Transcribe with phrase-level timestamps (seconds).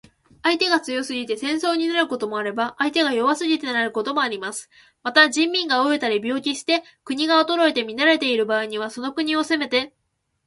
[0.41, 4.67] 相手が強すぎて戦争になることもあれば、相手が弱すぎてなることもあります。
[5.03, 9.93] また、人民が餓えたり病気して国が衰えて乱れている場合には、その国を攻めて